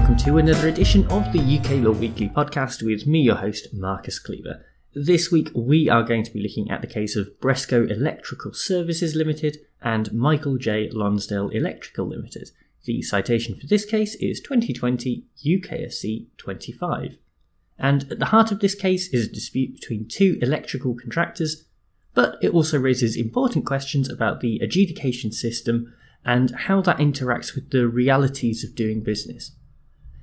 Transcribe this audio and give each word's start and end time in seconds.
welcome 0.00 0.16
to 0.16 0.38
another 0.38 0.66
edition 0.66 1.06
of 1.08 1.30
the 1.30 1.58
UK 1.58 1.84
Law 1.84 1.90
Weekly 1.90 2.30
podcast 2.30 2.82
with 2.82 3.06
me, 3.06 3.20
your 3.20 3.36
host, 3.36 3.68
Marcus 3.74 4.18
Cleaver. 4.18 4.64
This 4.94 5.30
week 5.30 5.50
we 5.54 5.90
are 5.90 6.02
going 6.02 6.24
to 6.24 6.32
be 6.32 6.40
looking 6.40 6.70
at 6.70 6.80
the 6.80 6.86
case 6.86 7.16
of 7.16 7.38
Bresco 7.38 7.86
Electrical 7.86 8.54
Services 8.54 9.14
Limited 9.14 9.58
and 9.82 10.10
Michael 10.14 10.56
J. 10.56 10.88
Lonsdale 10.90 11.50
Electrical 11.50 12.06
Limited. 12.06 12.50
The 12.84 13.02
citation 13.02 13.54
for 13.54 13.66
this 13.66 13.84
case 13.84 14.14
is 14.14 14.40
2020 14.40 15.26
UKSC 15.44 16.28
25. 16.38 17.18
And 17.78 18.10
at 18.10 18.18
the 18.18 18.26
heart 18.26 18.50
of 18.50 18.60
this 18.60 18.74
case 18.74 19.12
is 19.12 19.26
a 19.26 19.32
dispute 19.32 19.74
between 19.74 20.08
two 20.08 20.38
electrical 20.40 20.94
contractors, 20.94 21.66
but 22.14 22.38
it 22.40 22.54
also 22.54 22.78
raises 22.78 23.16
important 23.16 23.66
questions 23.66 24.08
about 24.08 24.40
the 24.40 24.60
adjudication 24.60 25.30
system 25.30 25.92
and 26.24 26.52
how 26.52 26.80
that 26.80 26.96
interacts 26.96 27.54
with 27.54 27.68
the 27.68 27.86
realities 27.86 28.64
of 28.64 28.74
doing 28.74 29.02
business. 29.02 29.52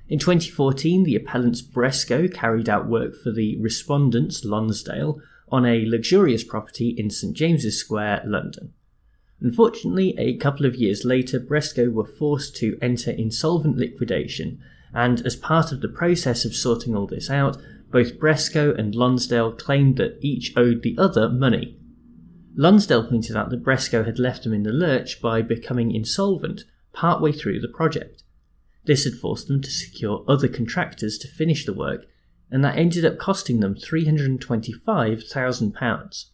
In 0.08 0.18
2014, 0.18 1.04
the 1.04 1.16
appellants 1.16 1.60
Bresco 1.60 2.28
carried 2.28 2.68
out 2.68 2.88
work 2.88 3.14
for 3.14 3.30
the 3.30 3.60
respondents 3.60 4.44
Lonsdale 4.44 5.20
on 5.50 5.66
a 5.66 5.86
luxurious 5.86 6.44
property 6.44 6.94
in 6.96 7.10
St 7.10 7.36
James's 7.36 7.78
Square, 7.78 8.22
London. 8.26 8.72
Unfortunately, 9.40 10.14
a 10.18 10.36
couple 10.36 10.66
of 10.66 10.74
years 10.74 11.04
later, 11.04 11.38
Bresco 11.38 11.90
were 11.90 12.06
forced 12.06 12.56
to 12.56 12.78
enter 12.80 13.10
insolvent 13.10 13.76
liquidation, 13.76 14.60
and 14.92 15.24
as 15.26 15.36
part 15.36 15.72
of 15.72 15.80
the 15.80 15.88
process 15.88 16.44
of 16.44 16.54
sorting 16.54 16.96
all 16.96 17.06
this 17.06 17.30
out, 17.30 17.58
both 17.90 18.18
Bresco 18.18 18.74
and 18.74 18.94
Lonsdale 18.94 19.52
claimed 19.52 19.96
that 19.98 20.18
each 20.20 20.52
owed 20.56 20.82
the 20.82 20.96
other 20.98 21.28
money, 21.28 21.78
Lonsdale 22.58 23.04
pointed 23.04 23.36
out 23.36 23.50
that 23.50 23.62
Bresco 23.62 24.02
had 24.02 24.18
left 24.18 24.42
them 24.42 24.52
in 24.52 24.64
the 24.64 24.72
lurch 24.72 25.22
by 25.22 25.42
becoming 25.42 25.94
insolvent 25.94 26.64
partway 26.92 27.30
through 27.30 27.60
the 27.60 27.68
project. 27.68 28.24
This 28.88 29.04
had 29.04 29.14
forced 29.14 29.46
them 29.48 29.60
to 29.60 29.70
secure 29.70 30.24
other 30.26 30.48
contractors 30.48 31.18
to 31.18 31.28
finish 31.28 31.66
the 31.66 31.74
work, 31.74 32.06
and 32.50 32.64
that 32.64 32.78
ended 32.78 33.04
up 33.04 33.18
costing 33.18 33.60
them 33.60 33.74
£325,000. 33.74 36.24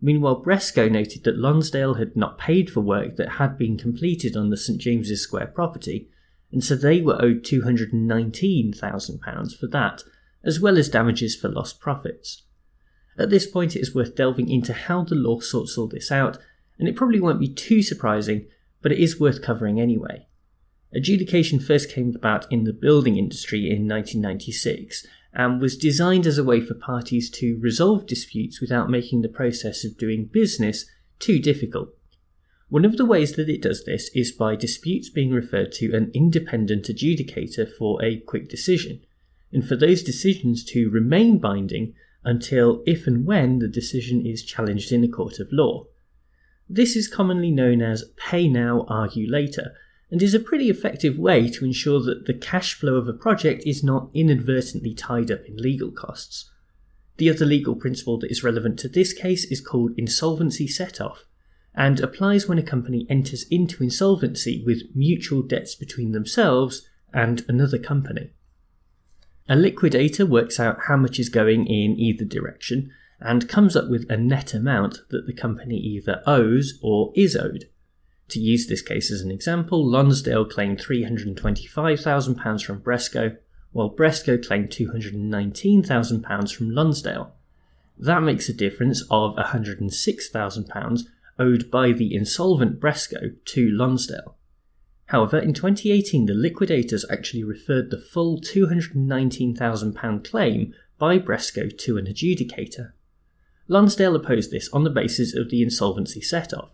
Meanwhile, 0.00 0.36
Bresco 0.36 0.88
noted 0.88 1.24
that 1.24 1.36
Lonsdale 1.36 1.96
had 1.96 2.16
not 2.16 2.38
paid 2.38 2.70
for 2.70 2.80
work 2.80 3.16
that 3.16 3.32
had 3.32 3.58
been 3.58 3.76
completed 3.76 4.34
on 4.34 4.48
the 4.48 4.56
St 4.56 4.80
James's 4.80 5.20
Square 5.20 5.48
property, 5.48 6.08
and 6.50 6.64
so 6.64 6.74
they 6.74 7.02
were 7.02 7.22
owed 7.22 7.44
£219,000 7.44 9.58
for 9.58 9.66
that, 9.66 10.02
as 10.42 10.58
well 10.58 10.78
as 10.78 10.88
damages 10.88 11.36
for 11.36 11.50
lost 11.50 11.80
profits. 11.80 12.44
At 13.18 13.28
this 13.28 13.46
point, 13.46 13.76
it 13.76 13.80
is 13.80 13.94
worth 13.94 14.16
delving 14.16 14.48
into 14.48 14.72
how 14.72 15.04
the 15.04 15.16
law 15.16 15.40
sorts 15.40 15.76
all 15.76 15.86
this 15.86 16.10
out, 16.10 16.38
and 16.78 16.88
it 16.88 16.96
probably 16.96 17.20
won't 17.20 17.40
be 17.40 17.52
too 17.52 17.82
surprising, 17.82 18.46
but 18.80 18.90
it 18.90 18.98
is 18.98 19.20
worth 19.20 19.42
covering 19.42 19.78
anyway. 19.78 20.28
Adjudication 20.92 21.60
first 21.60 21.90
came 21.90 22.14
about 22.16 22.50
in 22.50 22.64
the 22.64 22.72
building 22.72 23.16
industry 23.16 23.70
in 23.70 23.86
1996 23.86 25.06
and 25.32 25.60
was 25.60 25.76
designed 25.76 26.26
as 26.26 26.38
a 26.38 26.44
way 26.44 26.60
for 26.60 26.74
parties 26.74 27.30
to 27.30 27.58
resolve 27.60 28.06
disputes 28.06 28.60
without 28.60 28.90
making 28.90 29.22
the 29.22 29.28
process 29.28 29.84
of 29.84 29.96
doing 29.96 30.24
business 30.24 30.86
too 31.20 31.38
difficult. 31.38 31.90
One 32.68 32.84
of 32.84 32.96
the 32.96 33.04
ways 33.04 33.34
that 33.34 33.48
it 33.48 33.62
does 33.62 33.84
this 33.84 34.10
is 34.14 34.32
by 34.32 34.56
disputes 34.56 35.08
being 35.08 35.32
referred 35.32 35.72
to 35.72 35.94
an 35.94 36.10
independent 36.14 36.86
adjudicator 36.86 37.68
for 37.76 38.02
a 38.02 38.18
quick 38.20 38.48
decision, 38.48 39.04
and 39.52 39.66
for 39.66 39.76
those 39.76 40.02
decisions 40.02 40.64
to 40.66 40.90
remain 40.90 41.38
binding 41.38 41.94
until 42.24 42.82
if 42.86 43.06
and 43.06 43.26
when 43.26 43.58
the 43.58 43.68
decision 43.68 44.24
is 44.26 44.44
challenged 44.44 44.92
in 44.92 45.02
a 45.04 45.08
court 45.08 45.38
of 45.38 45.48
law. 45.52 45.86
This 46.68 46.94
is 46.94 47.08
commonly 47.08 47.50
known 47.50 47.82
as 47.82 48.10
pay 48.16 48.48
now, 48.48 48.84
argue 48.88 49.28
later, 49.28 49.72
and 50.10 50.22
is 50.22 50.34
a 50.34 50.40
pretty 50.40 50.68
effective 50.68 51.18
way 51.18 51.48
to 51.48 51.64
ensure 51.64 52.00
that 52.00 52.26
the 52.26 52.34
cash 52.34 52.74
flow 52.74 52.94
of 52.94 53.08
a 53.08 53.12
project 53.12 53.62
is 53.64 53.84
not 53.84 54.10
inadvertently 54.12 54.92
tied 54.92 55.30
up 55.30 55.44
in 55.46 55.56
legal 55.56 55.90
costs. 55.90 56.50
The 57.16 57.30
other 57.30 57.44
legal 57.44 57.76
principle 57.76 58.18
that 58.18 58.30
is 58.30 58.42
relevant 58.42 58.78
to 58.80 58.88
this 58.88 59.12
case 59.12 59.44
is 59.44 59.60
called 59.60 59.92
insolvency 59.96 60.66
set 60.66 61.00
off, 61.00 61.26
and 61.74 62.00
applies 62.00 62.48
when 62.48 62.58
a 62.58 62.62
company 62.62 63.06
enters 63.08 63.44
into 63.50 63.82
insolvency 63.82 64.62
with 64.64 64.82
mutual 64.94 65.42
debts 65.42 65.74
between 65.74 66.12
themselves 66.12 66.88
and 67.12 67.44
another 67.48 67.78
company. 67.78 68.30
A 69.48 69.56
liquidator 69.56 70.26
works 70.26 70.58
out 70.58 70.82
how 70.86 70.96
much 70.96 71.18
is 71.18 71.28
going 71.28 71.66
in 71.66 71.98
either 71.98 72.24
direction 72.24 72.90
and 73.20 73.48
comes 73.48 73.76
up 73.76 73.88
with 73.88 74.10
a 74.10 74.16
net 74.16 74.54
amount 74.54 75.00
that 75.10 75.26
the 75.26 75.32
company 75.32 75.76
either 75.76 76.22
owes 76.26 76.78
or 76.82 77.12
is 77.14 77.36
owed. 77.36 77.68
To 78.30 78.38
use 78.38 78.68
this 78.68 78.80
case 78.80 79.10
as 79.10 79.22
an 79.22 79.30
example, 79.32 79.84
Lonsdale 79.84 80.44
claimed 80.44 80.78
£325,000 80.78 82.64
from 82.64 82.78
Bresco, 82.78 83.36
while 83.72 83.88
Bresco 83.88 84.38
claimed 84.38 84.70
£219,000 84.70 86.54
from 86.54 86.70
Lonsdale. 86.70 87.32
That 87.98 88.22
makes 88.22 88.48
a 88.48 88.54
difference 88.54 89.02
of 89.10 89.34
£106,000 89.34 91.00
owed 91.40 91.70
by 91.72 91.90
the 91.90 92.14
insolvent 92.14 92.78
Bresco 92.78 93.32
to 93.46 93.68
Lonsdale. 93.70 94.36
However, 95.06 95.38
in 95.38 95.52
2018, 95.52 96.26
the 96.26 96.34
liquidators 96.34 97.04
actually 97.10 97.42
referred 97.42 97.90
the 97.90 97.98
full 97.98 98.40
£219,000 98.40 100.24
claim 100.30 100.72
by 100.98 101.18
Bresco 101.18 101.68
to 101.68 101.98
an 101.98 102.06
adjudicator. 102.06 102.92
Lonsdale 103.66 104.14
opposed 104.14 104.52
this 104.52 104.68
on 104.72 104.84
the 104.84 104.90
basis 104.90 105.34
of 105.34 105.50
the 105.50 105.62
insolvency 105.62 106.20
set 106.20 106.54
off. 106.54 106.70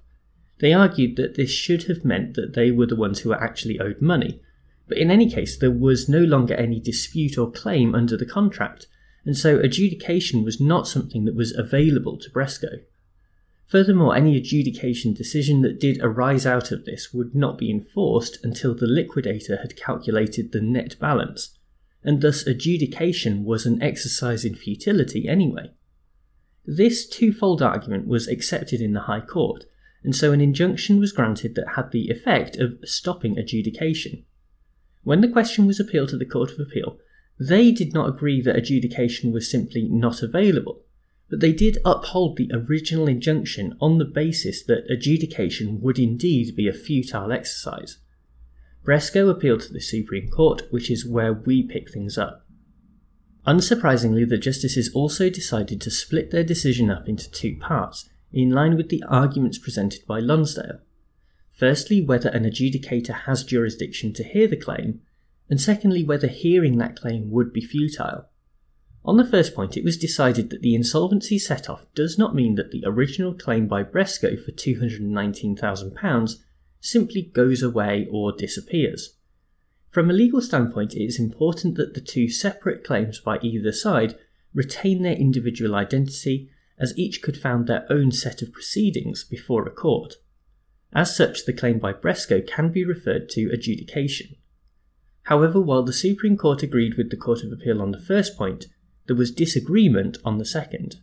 They 0.59 0.73
argued 0.73 1.17
that 1.17 1.35
this 1.35 1.51
should 1.51 1.85
have 1.85 2.05
meant 2.05 2.35
that 2.35 2.55
they 2.55 2.71
were 2.71 2.87
the 2.87 2.97
ones 2.97 3.21
who 3.21 3.29
were 3.29 3.43
actually 3.43 3.79
owed 3.79 4.01
money, 4.01 4.41
but 4.89 4.99
in 4.99 5.11
any 5.11 5.29
case, 5.29 5.57
there 5.57 5.71
was 5.71 6.09
no 6.09 6.21
longer 6.21 6.55
any 6.55 6.81
dispute 6.81 7.37
or 7.37 7.51
claim 7.51 7.95
under 7.95 8.17
the 8.17 8.27
contract, 8.27 8.87
and 9.25 9.37
so 9.37 9.59
adjudication 9.59 10.45
was 10.45 10.61
not 10.61 10.87
something 10.87 11.25
that 11.25 11.35
was 11.35 11.57
available 11.57 12.17
to 12.19 12.31
Bresco. 12.31 12.69
Furthermore, 13.67 14.15
any 14.15 14.37
adjudication 14.37 15.13
decision 15.13 15.63
that 15.63 15.81
did 15.81 15.99
arise 16.01 16.47
out 16.47 16.71
of 16.71 16.85
this 16.85 17.13
would 17.13 17.35
not 17.35 17.59
be 17.59 17.71
enforced 17.71 18.39
until 18.45 18.75
the 18.75 18.87
liquidator 18.87 19.57
had 19.57 19.77
calculated 19.77 20.53
the 20.53 20.61
net 20.61 20.97
balance, 21.01 21.59
and 22.05 22.23
thus 22.23 22.47
adjudication 22.47 23.45
was 23.45 23.67
an 23.67 23.83
exercise 23.83 24.45
in 24.45 24.55
futility 24.55 25.29
anyway. 25.29 25.73
This 26.65 27.09
twofold 27.09 27.61
argument 27.61 28.07
was 28.07 28.29
accepted 28.29 28.81
in 28.81 28.93
the 28.93 29.03
High 29.03 29.21
Court, 29.21 29.65
and 30.07 30.15
so 30.15 30.33
an 30.33 30.41
injunction 30.41 31.01
was 31.01 31.11
granted 31.11 31.57
that 31.57 31.75
had 31.75 31.91
the 31.91 32.09
effect 32.11 32.57
of 32.57 32.79
stopping 32.85 33.37
adjudication. 33.37 34.25
When 35.03 35.21
the 35.21 35.29
question 35.29 35.67
was 35.67 35.81
appealed 35.81 36.11
to 36.11 36.17
the 36.17 36.25
Court 36.25 36.53
of 36.53 36.61
Appeal, 36.61 36.97
they 37.41 37.73
did 37.73 37.93
not 37.93 38.09
agree 38.09 38.41
that 38.43 38.55
adjudication 38.55 39.33
was 39.33 39.51
simply 39.51 39.83
not 39.83 40.23
available, 40.23 40.85
but 41.29 41.41
they 41.41 41.53
did 41.53 41.79
uphold 41.85 42.37
the 42.37 42.49
original 42.55 43.09
injunction 43.09 43.77
on 43.81 43.99
the 43.99 44.05
basis 44.05 44.63
that 44.67 44.89
adjudication 44.89 45.81
would 45.81 45.99
indeed 45.99 46.55
be 46.55 46.69
a 46.69 46.73
futile 46.73 47.33
exercise. 47.33 47.99
Bresco 48.85 49.29
appealed 49.29 49.63
to 49.63 49.73
the 49.73 49.81
Supreme 49.81 50.31
Court, 50.31 50.63
which 50.71 50.89
is 50.89 51.05
where 51.05 51.33
we 51.33 51.65
pick 51.65 51.91
things 51.91 52.17
up. 52.17 52.47
Unsurprisingly, 53.45 54.29
the 54.29 54.39
justices 54.39 54.89
also 54.95 55.29
decided 55.29 55.81
to 55.81 55.91
split 55.91 56.31
their 56.31 56.45
decision 56.45 56.91
up 56.91 57.09
into 57.09 57.29
two 57.33 57.57
parts, 57.57 58.09
in 58.33 58.51
line 58.51 58.77
with 58.77 58.89
the 58.89 59.03
arguments 59.09 59.59
presented 59.59 60.07
by 60.07 60.19
Lonsdale. 60.21 60.81
Firstly, 61.53 62.03
whether 62.03 62.29
an 62.31 62.45
adjudicator 62.45 63.23
has 63.23 63.45
jurisdiction 63.45 64.13
to 64.15 64.25
hear 64.25 64.47
the 64.47 64.57
claim, 64.57 65.01
and 65.49 65.61
secondly, 65.61 66.05
whether 66.05 66.27
hearing 66.27 66.79
that 66.79 67.01
claim 67.01 67.31
would 67.31 67.53
be 67.53 67.61
futile. 67.61 68.27
On 69.05 69.17
the 69.17 69.25
first 69.25 69.55
point, 69.55 69.77
it 69.77 69.85
was 69.85 69.97
decided 69.97 70.51
that 70.51 70.63
the 70.63 70.75
insolvency 70.75 71.39
set 71.39 71.71
off 71.71 71.87
does 71.95 72.19
not 72.19 72.35
mean 72.35 72.57
that 72.57 72.73
the 72.73 72.83
original 72.85 73.33
claim 73.33 73.69
by 73.69 73.85
Bresco 73.85 74.37
for 74.37 74.51
£219,000 74.51 76.35
simply 76.81 77.23
goes 77.23 77.63
away 77.63 78.09
or 78.11 78.33
disappears. 78.33 79.17
From 79.91 80.11
a 80.11 80.13
legal 80.13 80.41
standpoint, 80.43 80.95
it 80.95 81.05
is 81.05 81.21
important 81.21 81.77
that 81.77 81.95
the 81.95 82.01
two 82.01 82.29
separate 82.29 82.85
claims 82.85 83.21
by 83.21 83.39
either 83.39 83.73
side 83.73 84.19
retain 84.53 85.03
their 85.03 85.15
individual 85.15 85.75
identity, 85.75 86.51
as 86.79 86.97
each 86.99 87.23
could 87.23 87.37
found 87.37 87.67
their 87.67 87.87
own 87.91 88.13
set 88.13 88.43
of 88.43 88.53
proceedings 88.53 89.25
before 89.25 89.67
a 89.67 89.71
court. 89.71 90.15
As 90.93 91.17
such, 91.17 91.45
the 91.45 91.53
claim 91.53 91.79
by 91.79 91.93
Bresco 91.93 92.41
can 92.41 92.71
be 92.71 92.85
referred 92.85 93.29
to 93.31 93.51
adjudication. 93.53 94.37
However, 95.25 95.61
while 95.61 95.83
the 95.83 95.93
Supreme 95.93 96.37
Court 96.37 96.63
agreed 96.63 96.95
with 96.95 97.11
the 97.11 97.17
Court 97.17 97.43
of 97.43 97.53
Appeal 97.53 97.83
on 97.83 97.91
the 97.91 98.01
first 98.01 98.37
point, 98.37 98.67
there 99.07 99.17
was 99.17 99.31
disagreement 99.31 100.19
on 100.25 100.39
the 100.39 100.45
second. 100.45 100.97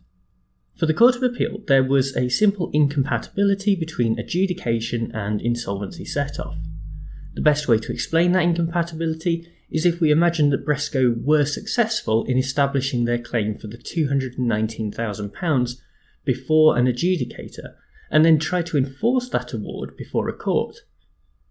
For 0.76 0.86
the 0.86 0.94
Court 0.94 1.14
of 1.16 1.22
Appeal, 1.22 1.58
there 1.66 1.84
was 1.84 2.16
a 2.16 2.28
simple 2.28 2.70
incompatibility 2.72 3.76
between 3.76 4.18
adjudication 4.18 5.12
and 5.14 5.40
insolvency 5.40 6.04
set 6.04 6.40
off. 6.40 6.56
The 7.34 7.40
best 7.40 7.68
way 7.68 7.78
to 7.78 7.92
explain 7.92 8.32
that 8.32 8.42
incompatibility 8.42 9.52
is 9.74 9.84
if 9.84 10.00
we 10.00 10.12
imagine 10.12 10.50
that 10.50 10.64
Bresco 10.64 11.16
were 11.18 11.44
successful 11.44 12.24
in 12.26 12.38
establishing 12.38 13.04
their 13.04 13.18
claim 13.18 13.58
for 13.58 13.66
the 13.66 13.76
£219,000 13.76 15.74
before 16.24 16.78
an 16.78 16.86
adjudicator 16.86 17.74
and 18.08 18.24
then 18.24 18.38
try 18.38 18.62
to 18.62 18.78
enforce 18.78 19.28
that 19.30 19.52
award 19.52 19.96
before 19.96 20.28
a 20.28 20.32
court. 20.32 20.76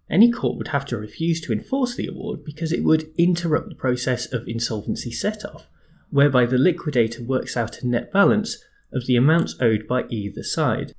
any 0.09 0.31
court 0.31 0.57
would 0.57 0.69
have 0.69 0.85
to 0.85 0.97
refuse 0.97 1.41
to 1.41 1.51
enforce 1.51 1.95
the 1.95 2.07
award 2.07 2.45
because 2.45 2.71
it 2.71 2.85
would 2.85 3.11
interrupt 3.17 3.67
the 3.67 3.75
process 3.75 4.31
of 4.31 4.47
insolvency 4.47 5.11
set 5.11 5.43
off, 5.43 5.67
whereby 6.09 6.45
the 6.45 6.57
liquidator 6.57 7.21
works 7.21 7.57
out 7.57 7.81
a 7.81 7.87
net 7.87 8.13
balance 8.13 8.63
of 8.93 9.05
the 9.05 9.17
amounts 9.17 9.57
owed 9.59 9.85
by 9.85 10.05
either 10.09 10.43
side. 10.43 10.93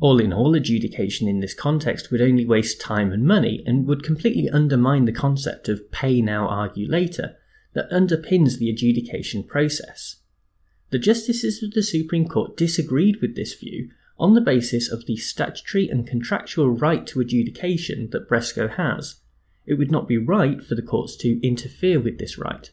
All 0.00 0.18
in 0.18 0.32
all, 0.32 0.54
adjudication 0.54 1.28
in 1.28 1.40
this 1.40 1.54
context 1.54 2.10
would 2.10 2.20
only 2.20 2.44
waste 2.44 2.80
time 2.80 3.12
and 3.12 3.24
money 3.24 3.62
and 3.66 3.86
would 3.86 4.02
completely 4.02 4.50
undermine 4.50 5.04
the 5.04 5.12
concept 5.12 5.68
of 5.68 5.90
pay 5.90 6.20
now, 6.20 6.48
argue 6.48 6.90
later 6.90 7.36
that 7.74 7.90
underpins 7.90 8.58
the 8.58 8.70
adjudication 8.70 9.44
process. 9.44 10.16
The 10.90 10.98
justices 10.98 11.62
of 11.62 11.72
the 11.72 11.82
Supreme 11.82 12.28
Court 12.28 12.56
disagreed 12.56 13.20
with 13.20 13.36
this 13.36 13.54
view 13.54 13.90
on 14.18 14.34
the 14.34 14.40
basis 14.40 14.90
of 14.90 15.06
the 15.06 15.16
statutory 15.16 15.88
and 15.88 16.06
contractual 16.06 16.70
right 16.70 17.06
to 17.08 17.20
adjudication 17.20 18.10
that 18.10 18.28
Bresco 18.28 18.68
has. 18.68 19.16
It 19.66 19.74
would 19.74 19.90
not 19.90 20.06
be 20.06 20.18
right 20.18 20.62
for 20.62 20.74
the 20.74 20.82
courts 20.82 21.16
to 21.16 21.44
interfere 21.44 21.98
with 21.98 22.18
this 22.18 22.38
right. 22.38 22.70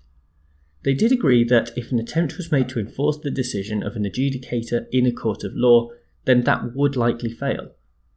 They 0.83 0.93
did 0.93 1.11
agree 1.11 1.43
that 1.45 1.75
if 1.77 1.91
an 1.91 1.99
attempt 1.99 2.37
was 2.37 2.51
made 2.51 2.69
to 2.69 2.79
enforce 2.79 3.17
the 3.17 3.31
decision 3.31 3.81
of 3.81 3.95
an 3.95 4.03
adjudicator 4.03 4.87
in 4.91 5.05
a 5.05 5.11
court 5.11 5.43
of 5.43 5.53
law, 5.55 5.89
then 6.25 6.43
that 6.43 6.75
would 6.75 6.95
likely 6.95 7.31
fail. 7.31 7.71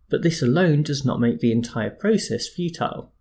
But 0.08 0.22
this 0.22 0.42
alone 0.42 0.82
does 0.82 1.04
not 1.04 1.20
make 1.20 1.40
the 1.40 1.52
entire 1.52 1.90
process 1.90 2.48
futile. 2.48 3.12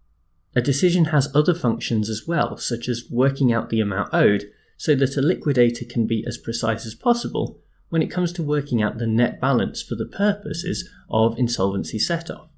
A 0.56 0.62
decision 0.62 1.06
has 1.06 1.34
other 1.36 1.54
functions 1.54 2.10
as 2.10 2.28
well, 2.28 2.58
such 2.58 2.88
as 2.88 3.10
working 3.10 3.52
out 3.52 3.70
the 3.70 3.80
amount 3.80 4.14
owed, 4.14 4.46
so 4.78 4.96
that 4.96 5.18
a 5.18 5.22
liquidator 5.22 5.86
can 5.86 6.06
be 6.06 6.24
as 6.28 6.38
precise 6.38 6.86
as 6.86 6.96
possible 6.96 7.60
when 7.90 8.02
it 8.02 8.12
comes 8.12 8.32
to 8.34 8.44
working 8.44 8.82
out 8.82 8.98
the 8.98 9.08
net 9.08 9.40
balance 9.40 9.82
for 9.82 9.96
the 9.96 10.06
purposes 10.06 10.90
of 11.10 11.38
insolvency 11.38 12.00
set 12.00 12.30
off. 12.30 12.50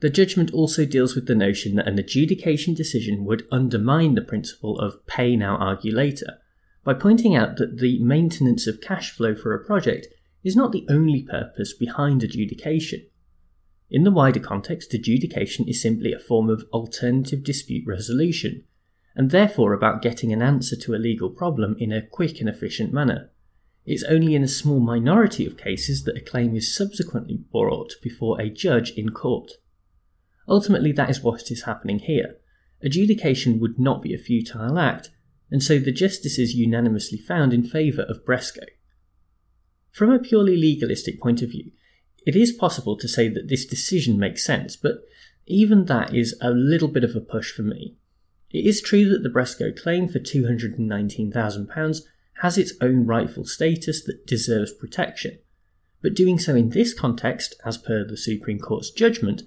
The 0.00 0.10
judgment 0.10 0.52
also 0.52 0.86
deals 0.86 1.14
with 1.14 1.26
the 1.26 1.34
notion 1.34 1.76
that 1.76 1.86
an 1.86 1.98
adjudication 1.98 2.74
decision 2.74 3.24
would 3.24 3.46
undermine 3.52 4.14
the 4.14 4.22
principle 4.22 4.78
of 4.78 5.06
pay 5.06 5.36
now, 5.36 5.56
argue 5.56 5.94
later, 5.94 6.38
by 6.84 6.94
pointing 6.94 7.36
out 7.36 7.56
that 7.56 7.78
the 7.78 8.02
maintenance 8.02 8.66
of 8.66 8.80
cash 8.80 9.10
flow 9.10 9.34
for 9.34 9.54
a 9.54 9.64
project 9.64 10.08
is 10.42 10.56
not 10.56 10.72
the 10.72 10.86
only 10.88 11.22
purpose 11.22 11.72
behind 11.72 12.22
adjudication. 12.22 13.06
In 13.90 14.04
the 14.04 14.10
wider 14.10 14.40
context, 14.40 14.94
adjudication 14.94 15.68
is 15.68 15.82
simply 15.82 16.12
a 16.12 16.18
form 16.18 16.48
of 16.48 16.64
alternative 16.72 17.42
dispute 17.42 17.84
resolution, 17.86 18.64
and 19.16 19.30
therefore 19.30 19.72
about 19.72 20.02
getting 20.02 20.32
an 20.32 20.42
answer 20.42 20.76
to 20.76 20.94
a 20.94 20.96
legal 20.96 21.30
problem 21.30 21.76
in 21.78 21.92
a 21.92 22.06
quick 22.06 22.40
and 22.40 22.48
efficient 22.48 22.92
manner. 22.92 23.30
It's 23.84 24.04
only 24.04 24.34
in 24.34 24.44
a 24.44 24.48
small 24.48 24.78
minority 24.78 25.46
of 25.46 25.56
cases 25.56 26.04
that 26.04 26.16
a 26.16 26.20
claim 26.20 26.54
is 26.54 26.74
subsequently 26.74 27.38
brought 27.50 27.94
before 28.02 28.40
a 28.40 28.48
judge 28.48 28.90
in 28.90 29.10
court. 29.10 29.52
Ultimately, 30.48 30.92
that 30.92 31.10
is 31.10 31.22
what 31.22 31.50
is 31.50 31.64
happening 31.64 31.98
here. 31.98 32.36
Adjudication 32.82 33.58
would 33.58 33.78
not 33.78 34.02
be 34.02 34.14
a 34.14 34.18
futile 34.18 34.78
act, 34.78 35.10
and 35.50 35.62
so 35.62 35.78
the 35.78 35.92
justices 35.92 36.54
unanimously 36.54 37.18
found 37.18 37.52
in 37.52 37.64
favour 37.64 38.02
of 38.02 38.24
Bresco. 38.24 38.62
From 39.92 40.10
a 40.12 40.18
purely 40.18 40.56
legalistic 40.56 41.20
point 41.20 41.42
of 41.42 41.50
view, 41.50 41.72
it 42.26 42.36
is 42.36 42.52
possible 42.52 42.96
to 42.96 43.08
say 43.08 43.28
that 43.28 43.48
this 43.48 43.66
decision 43.66 44.18
makes 44.18 44.44
sense, 44.44 44.76
but 44.76 45.04
even 45.46 45.86
that 45.86 46.14
is 46.14 46.36
a 46.40 46.50
little 46.50 46.88
bit 46.88 47.04
of 47.04 47.16
a 47.16 47.20
push 47.20 47.50
for 47.50 47.62
me. 47.62 47.96
It 48.50 48.66
is 48.66 48.80
true 48.80 49.08
that 49.08 49.22
the 49.22 49.28
Bresco 49.28 49.72
claim 49.72 50.08
for 50.08 50.18
£219,000 50.18 52.00
has 52.42 52.58
its 52.58 52.72
own 52.80 53.06
rightful 53.06 53.44
status 53.44 54.02
that 54.04 54.26
deserves 54.26 54.72
protection, 54.72 55.38
but 56.02 56.14
doing 56.14 56.38
so 56.38 56.54
in 56.54 56.70
this 56.70 56.94
context, 56.94 57.54
as 57.64 57.78
per 57.78 58.04
the 58.04 58.16
Supreme 58.16 58.58
Court's 58.58 58.90
judgment, 58.90 59.42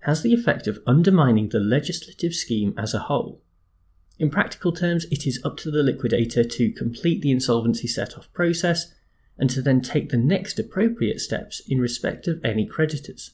has 0.00 0.22
the 0.22 0.32
effect 0.32 0.66
of 0.66 0.78
undermining 0.86 1.48
the 1.48 1.60
legislative 1.60 2.34
scheme 2.34 2.74
as 2.78 2.94
a 2.94 3.00
whole. 3.00 3.42
In 4.18 4.30
practical 4.30 4.72
terms, 4.72 5.06
it 5.10 5.26
is 5.26 5.40
up 5.44 5.56
to 5.58 5.70
the 5.70 5.82
liquidator 5.82 6.44
to 6.44 6.72
complete 6.72 7.22
the 7.22 7.30
insolvency 7.30 7.86
set 7.86 8.16
off 8.16 8.32
process 8.32 8.92
and 9.38 9.48
to 9.50 9.62
then 9.62 9.80
take 9.80 10.10
the 10.10 10.16
next 10.16 10.58
appropriate 10.58 11.20
steps 11.20 11.62
in 11.68 11.80
respect 11.80 12.26
of 12.26 12.44
any 12.44 12.66
creditors. 12.66 13.32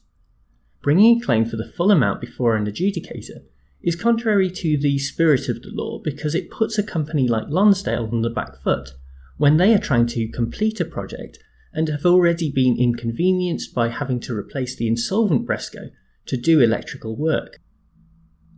Bringing 0.83 1.17
a 1.17 1.25
claim 1.25 1.45
for 1.45 1.57
the 1.57 1.73
full 1.77 1.91
amount 1.91 2.21
before 2.21 2.57
an 2.57 2.67
adjudicator 2.67 3.45
is 3.83 3.97
contrary 3.97 4.51
to 4.51 4.77
the 4.77 4.99
spirit 4.99 5.49
of 5.49 5.63
the 5.63 5.71
law 5.73 5.99
because 6.03 6.35
it 6.35 6.51
puts 6.51 6.79
a 6.79 6.83
company 6.83 7.29
like 7.29 7.45
Lonsdale 7.49 8.09
on 8.13 8.23
the 8.23 8.31
back 8.31 8.57
foot 8.63 8.91
when 9.37 9.57
they 9.57 9.75
are 9.75 9.79
trying 9.79 10.07
to 10.07 10.29
complete 10.29 10.81
a 10.81 10.85
project 10.85 11.39
and 11.73 11.89
have 11.89 12.07
already 12.07 12.51
been 12.51 12.77
inconvenienced 12.79 13.75
by 13.75 13.89
having 13.89 14.21
to 14.21 14.37
replace 14.37 14.77
the 14.77 14.87
insolvent 14.87 15.45
Bresco 15.45 15.91
to 16.27 16.37
do 16.37 16.61
electrical 16.61 17.17
work. 17.17 17.59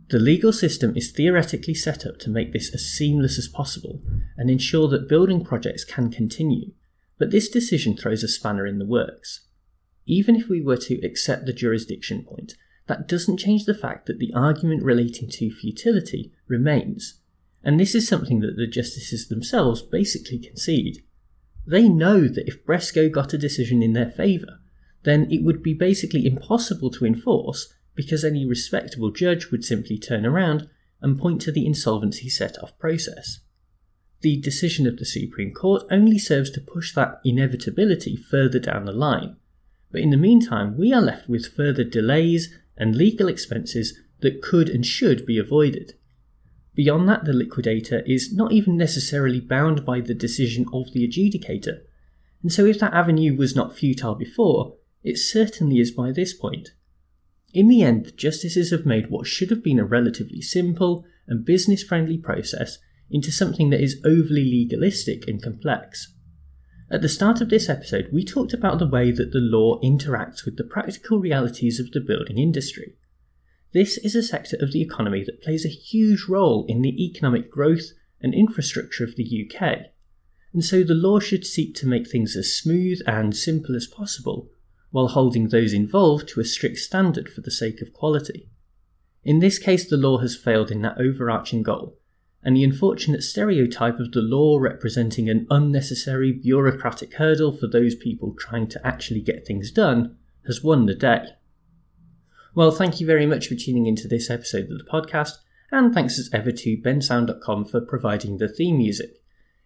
The 0.09 0.19
legal 0.19 0.53
system 0.53 0.95
is 0.95 1.11
theoretically 1.11 1.73
set 1.73 2.05
up 2.05 2.17
to 2.19 2.29
make 2.29 2.53
this 2.53 2.73
as 2.73 2.85
seamless 2.85 3.37
as 3.37 3.49
possible 3.49 4.01
and 4.37 4.49
ensure 4.49 4.87
that 4.89 5.09
building 5.09 5.43
projects 5.43 5.83
can 5.83 6.09
continue, 6.09 6.71
but 7.17 7.31
this 7.31 7.49
decision 7.49 7.95
throws 7.95 8.23
a 8.23 8.27
spanner 8.27 8.65
in 8.65 8.79
the 8.79 8.85
works. 8.85 9.41
Even 10.05 10.35
if 10.35 10.47
we 10.47 10.61
were 10.61 10.77
to 10.77 11.05
accept 11.05 11.45
the 11.45 11.53
jurisdiction 11.53 12.23
point, 12.23 12.55
that 12.87 13.07
doesn't 13.07 13.37
change 13.37 13.65
the 13.65 13.73
fact 13.73 14.05
that 14.05 14.19
the 14.19 14.33
argument 14.33 14.83
relating 14.83 15.29
to 15.29 15.51
futility 15.51 16.31
remains, 16.47 17.19
and 17.63 17.79
this 17.79 17.93
is 17.93 18.07
something 18.07 18.39
that 18.39 18.55
the 18.55 18.67
justices 18.67 19.27
themselves 19.27 19.81
basically 19.81 20.39
concede. 20.39 21.03
They 21.65 21.89
know 21.89 22.27
that 22.27 22.47
if 22.47 22.65
Bresco 22.65 23.09
got 23.09 23.33
a 23.33 23.37
decision 23.37 23.83
in 23.83 23.93
their 23.93 24.09
favour, 24.09 24.59
then 25.03 25.27
it 25.29 25.43
would 25.43 25.61
be 25.61 25.73
basically 25.73 26.25
impossible 26.25 26.89
to 26.91 27.05
enforce 27.05 27.73
because 27.93 28.23
any 28.23 28.45
respectable 28.45 29.11
judge 29.11 29.51
would 29.51 29.65
simply 29.65 29.97
turn 29.97 30.25
around 30.25 30.69
and 31.01 31.19
point 31.19 31.41
to 31.41 31.51
the 31.51 31.65
insolvency 31.65 32.29
set 32.29 32.57
off 32.63 32.77
process 32.79 33.39
the 34.21 34.37
decision 34.37 34.87
of 34.87 34.97
the 34.97 35.05
Supreme 35.05 35.53
Court 35.53 35.83
only 35.91 36.17
serves 36.17 36.49
to 36.51 36.61
push 36.61 36.93
that 36.93 37.19
inevitability 37.23 38.15
further 38.15 38.59
down 38.59 38.85
the 38.85 38.91
line. 38.91 39.35
But 39.91 40.01
in 40.01 40.09
the 40.09 40.17
meantime, 40.17 40.77
we 40.77 40.91
are 40.91 41.01
left 41.01 41.29
with 41.29 41.53
further 41.53 41.83
delays 41.83 42.53
and 42.77 42.95
legal 42.95 43.27
expenses 43.27 43.99
that 44.21 44.41
could 44.41 44.69
and 44.69 44.85
should 44.85 45.25
be 45.25 45.37
avoided. 45.37 45.93
Beyond 46.73 47.07
that, 47.09 47.25
the 47.25 47.33
liquidator 47.33 48.01
is 48.05 48.33
not 48.33 48.51
even 48.51 48.77
necessarily 48.77 49.39
bound 49.39 49.85
by 49.85 50.01
the 50.01 50.13
decision 50.13 50.65
of 50.73 50.93
the 50.93 51.07
adjudicator, 51.07 51.81
and 52.43 52.51
so 52.51 52.65
if 52.65 52.79
that 52.79 52.93
avenue 52.93 53.35
was 53.35 53.55
not 53.55 53.75
futile 53.75 54.15
before, 54.15 54.75
it 55.03 55.17
certainly 55.17 55.79
is 55.79 55.91
by 55.91 56.11
this 56.11 56.33
point. 56.33 56.69
In 57.53 57.67
the 57.67 57.81
end, 57.81 58.05
the 58.05 58.11
justices 58.11 58.71
have 58.71 58.85
made 58.85 59.09
what 59.09 59.25
should 59.25 59.49
have 59.49 59.63
been 59.63 59.79
a 59.79 59.85
relatively 59.85 60.41
simple 60.41 61.05
and 61.27 61.45
business 61.45 61.81
friendly 61.81 62.17
process 62.17 62.77
into 63.09 63.31
something 63.31 63.69
that 63.69 63.81
is 63.81 64.01
overly 64.03 64.43
legalistic 64.43 65.27
and 65.27 65.41
complex. 65.41 66.13
At 66.89 67.01
the 67.01 67.09
start 67.09 67.41
of 67.41 67.49
this 67.49 67.67
episode, 67.67 68.09
we 68.13 68.23
talked 68.23 68.53
about 68.53 68.79
the 68.79 68.87
way 68.87 69.11
that 69.11 69.31
the 69.31 69.39
law 69.39 69.79
interacts 69.81 70.45
with 70.45 70.57
the 70.57 70.63
practical 70.63 71.19
realities 71.19 71.79
of 71.79 71.91
the 71.91 71.99
building 71.99 72.37
industry. 72.37 72.95
This 73.73 73.97
is 73.97 74.15
a 74.15 74.23
sector 74.23 74.55
of 74.61 74.71
the 74.71 74.81
economy 74.81 75.23
that 75.25 75.41
plays 75.41 75.65
a 75.65 75.69
huge 75.69 76.25
role 76.29 76.65
in 76.67 76.81
the 76.81 77.05
economic 77.05 77.51
growth 77.51 77.91
and 78.21 78.33
infrastructure 78.33 79.03
of 79.03 79.15
the 79.15 79.49
UK, 79.49 79.87
and 80.53 80.63
so 80.63 80.83
the 80.83 80.93
law 80.93 81.19
should 81.19 81.45
seek 81.45 81.75
to 81.75 81.87
make 81.87 82.09
things 82.09 82.35
as 82.35 82.55
smooth 82.55 83.01
and 83.05 83.35
simple 83.35 83.75
as 83.75 83.85
possible, 83.85 84.49
while 84.91 85.09
holding 85.09 85.49
those 85.49 85.73
involved 85.73 86.29
to 86.29 86.39
a 86.39 86.45
strict 86.45 86.77
standard 86.77 87.29
for 87.29 87.41
the 87.41 87.51
sake 87.51 87.81
of 87.81 87.93
quality. 87.93 88.49
In 89.23 89.39
this 89.39 89.59
case, 89.59 89.87
the 89.87 89.97
law 89.97 90.19
has 90.19 90.37
failed 90.37 90.71
in 90.71 90.81
that 90.83 90.97
overarching 90.97 91.61
goal, 91.61 91.96
and 92.43 92.55
the 92.55 92.63
unfortunate 92.63 93.23
stereotype 93.23 93.99
of 93.99 94.11
the 94.11 94.21
law 94.21 94.57
representing 94.57 95.29
an 95.29 95.47
unnecessary 95.49 96.31
bureaucratic 96.31 97.15
hurdle 97.15 97.51
for 97.51 97.67
those 97.67 97.95
people 97.95 98.35
trying 98.37 98.67
to 98.67 98.87
actually 98.87 99.21
get 99.21 99.45
things 99.45 99.71
done 99.71 100.15
has 100.45 100.63
won 100.63 100.85
the 100.85 100.95
day. 100.95 101.25
Well, 102.55 102.71
thank 102.71 102.99
you 102.99 103.05
very 103.05 103.25
much 103.25 103.47
for 103.47 103.55
tuning 103.55 103.85
into 103.85 104.07
this 104.07 104.29
episode 104.29 104.71
of 104.71 104.77
the 104.77 104.87
podcast, 104.91 105.37
and 105.71 105.93
thanks 105.93 106.17
as 106.17 106.29
ever 106.33 106.51
to 106.51 106.77
bensound.com 106.77 107.65
for 107.65 107.81
providing 107.81 108.37
the 108.37 108.47
theme 108.47 108.77
music. 108.77 109.21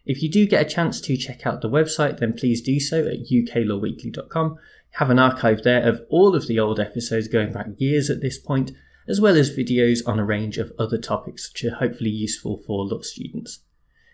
If 0.05 0.23
you 0.23 0.29
do 0.29 0.47
get 0.47 0.65
a 0.65 0.69
chance 0.69 0.99
to 1.01 1.15
check 1.15 1.45
out 1.45 1.61
the 1.61 1.69
website, 1.69 2.19
then 2.19 2.33
please 2.33 2.61
do 2.61 2.79
so 2.79 3.05
at 3.05 3.29
uklawweekly.com. 3.31 4.57
Have 4.95 5.09
an 5.09 5.19
archive 5.19 5.63
there 5.63 5.87
of 5.87 6.01
all 6.09 6.35
of 6.35 6.47
the 6.47 6.59
old 6.59 6.79
episodes 6.79 7.27
going 7.27 7.53
back 7.53 7.67
years 7.77 8.09
at 8.09 8.21
this 8.21 8.37
point, 8.37 8.71
as 9.07 9.21
well 9.21 9.35
as 9.35 9.55
videos 9.55 9.99
on 10.07 10.19
a 10.19 10.25
range 10.25 10.57
of 10.57 10.71
other 10.77 10.97
topics 10.97 11.51
which 11.51 11.63
are 11.65 11.75
hopefully 11.75 12.09
useful 12.09 12.61
for 12.65 12.85
law 12.85 13.01
students. 13.01 13.63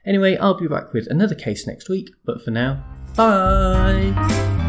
Anyway, 0.05 0.37
I'll 0.37 0.59
be 0.59 0.67
back 0.67 0.93
with 0.93 1.07
another 1.07 1.35
case 1.35 1.67
next 1.67 1.89
week, 1.89 2.09
but 2.25 2.41
for 2.41 2.51
now, 2.51 2.83
bye! 3.15 4.66